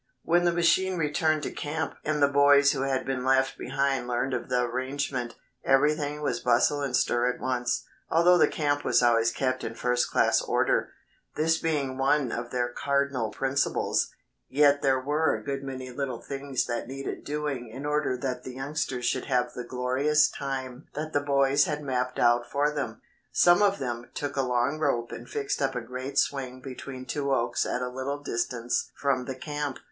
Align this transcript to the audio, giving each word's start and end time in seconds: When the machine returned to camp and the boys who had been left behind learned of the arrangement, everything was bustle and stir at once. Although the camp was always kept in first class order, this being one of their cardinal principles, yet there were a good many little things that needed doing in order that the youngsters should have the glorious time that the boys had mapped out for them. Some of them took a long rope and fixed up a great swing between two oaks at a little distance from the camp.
When 0.23 0.45
the 0.45 0.51
machine 0.51 0.97
returned 0.97 1.43
to 1.43 1.51
camp 1.51 1.93
and 2.03 2.23
the 2.23 2.27
boys 2.27 2.71
who 2.71 2.81
had 2.81 3.05
been 3.05 3.23
left 3.23 3.55
behind 3.59 4.07
learned 4.07 4.33
of 4.33 4.49
the 4.49 4.63
arrangement, 4.63 5.35
everything 5.63 6.23
was 6.23 6.39
bustle 6.39 6.81
and 6.81 6.95
stir 6.97 7.31
at 7.31 7.39
once. 7.39 7.85
Although 8.09 8.39
the 8.39 8.47
camp 8.47 8.83
was 8.83 9.03
always 9.03 9.31
kept 9.31 9.63
in 9.63 9.75
first 9.75 10.09
class 10.09 10.41
order, 10.41 10.89
this 11.35 11.59
being 11.59 11.99
one 11.99 12.31
of 12.31 12.49
their 12.49 12.69
cardinal 12.69 13.29
principles, 13.29 14.09
yet 14.49 14.81
there 14.81 14.99
were 14.99 15.35
a 15.35 15.43
good 15.43 15.61
many 15.61 15.91
little 15.91 16.19
things 16.19 16.65
that 16.65 16.87
needed 16.87 17.23
doing 17.23 17.67
in 17.67 17.85
order 17.85 18.17
that 18.17 18.43
the 18.43 18.55
youngsters 18.55 19.05
should 19.05 19.25
have 19.25 19.53
the 19.53 19.63
glorious 19.63 20.27
time 20.31 20.87
that 20.95 21.13
the 21.13 21.21
boys 21.21 21.65
had 21.65 21.83
mapped 21.83 22.17
out 22.17 22.49
for 22.49 22.71
them. 22.71 22.99
Some 23.31 23.61
of 23.61 23.77
them 23.77 24.09
took 24.15 24.35
a 24.35 24.41
long 24.41 24.79
rope 24.79 25.11
and 25.11 25.29
fixed 25.29 25.61
up 25.61 25.75
a 25.75 25.79
great 25.79 26.17
swing 26.17 26.59
between 26.59 27.05
two 27.05 27.31
oaks 27.31 27.67
at 27.67 27.83
a 27.83 27.87
little 27.89 28.17
distance 28.23 28.89
from 28.95 29.25
the 29.25 29.35
camp. 29.35 29.77